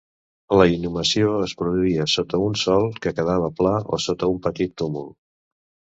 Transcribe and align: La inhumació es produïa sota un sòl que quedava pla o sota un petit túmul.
La 0.59 0.63
inhumació 0.75 1.33
es 1.47 1.53
produïa 1.59 2.07
sota 2.15 2.41
un 2.45 2.57
sòl 2.63 2.89
que 3.05 3.15
quedava 3.19 3.53
pla 3.61 3.75
o 3.95 4.01
sota 4.07 4.35
un 4.37 4.41
petit 4.47 4.79
túmul. 4.83 5.07